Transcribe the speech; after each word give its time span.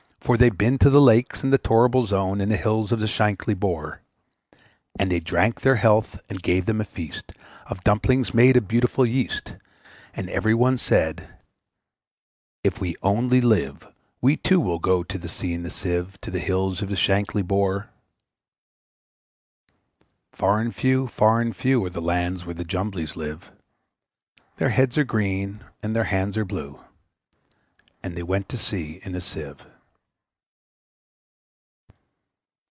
For 0.23 0.37
they've 0.37 0.55
been 0.57 0.77
to 0.77 0.89
the 0.91 1.01
Lakes, 1.01 1.43
and 1.43 1.51
the 1.51 1.57
Torrible 1.57 2.05
Zone, 2.05 2.39
And 2.41 2.49
the 2.51 2.55
hills 2.55 2.91
of 2.93 2.99
the 3.01 3.07
Chankly 3.07 3.55
Bore!' 3.59 4.01
And 4.97 5.11
they 5.11 5.19
drank 5.19 5.59
their 5.61 5.75
health, 5.77 6.19
and 6.29 6.41
gave 6.43 6.67
them 6.67 6.79
a 6.79 6.85
feast 6.85 7.33
Of 7.65 7.83
dumplings 7.83 8.31
made 8.33 8.55
of 8.55 8.67
beautiful 8.67 9.03
yeast; 9.05 9.55
And 10.13 10.29
every 10.29 10.53
one 10.53 10.77
said, 10.77 11.27
`If 12.63 12.79
we 12.79 12.95
only 13.01 13.41
live, 13.41 13.87
We 14.21 14.37
too 14.37 14.59
will 14.61 14.77
go 14.79 15.01
to 15.03 15.27
sea 15.27 15.53
in 15.53 15.65
a 15.65 15.71
Sieve, 15.71 16.17
To 16.21 16.29
the 16.31 16.39
hills 16.39 16.81
of 16.83 16.89
the 16.89 16.95
Chankly 16.95 17.45
Bore!' 17.45 17.89
Far 20.31 20.61
and 20.61 20.73
few, 20.73 21.07
far 21.07 21.41
and 21.41 21.53
few, 21.53 21.83
Are 21.83 21.89
the 21.89 21.99
lands 21.99 22.45
where 22.45 22.55
the 22.55 22.63
Jumblies 22.63 23.15
live; 23.17 23.51
Their 24.57 24.69
heads 24.69 24.97
are 24.99 25.03
green, 25.03 25.63
and 25.83 25.93
their 25.95 26.05
hands 26.05 26.37
are 26.37 26.45
blue, 26.45 26.79
And 28.03 28.15
they 28.15 28.23
went 28.23 28.47
to 28.49 28.57
sea 28.59 28.99
in 29.03 29.15
a 29.15 29.19
Sieve. 29.21 29.65